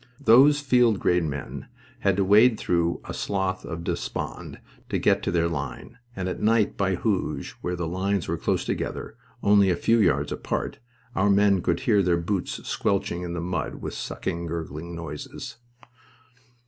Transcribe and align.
Those 0.25 0.59
field 0.59 0.97
gray 0.99 1.19
men 1.19 1.67
had 1.99 2.17
to 2.17 2.23
wade 2.25 2.59
through 2.59 3.01
a 3.05 3.13
Slough 3.13 3.63
of 3.63 3.83
Despond 3.83 4.59
to 4.89 4.97
get 4.97 5.21
to 5.21 5.29
their 5.31 5.47
line, 5.47 5.99
and 6.15 6.27
at 6.27 6.39
night 6.41 6.75
by 6.75 6.95
Hooge 6.95 7.51
where 7.61 7.75
the 7.75 7.85
lines 7.85 8.27
were 8.27 8.35
close 8.39 8.65
together 8.65 9.15
only 9.43 9.69
a 9.69 9.75
few 9.75 9.99
yards 9.99 10.31
apart 10.31 10.79
our 11.15 11.29
men 11.29 11.61
could 11.61 11.81
hear 11.81 12.01
their 12.01 12.17
boots 12.17 12.67
squelching 12.67 13.21
in 13.21 13.33
the 13.33 13.41
mud 13.41 13.75
with 13.75 13.93
sucking, 13.93 14.47
gurgling 14.47 14.95
noises. 14.95 15.57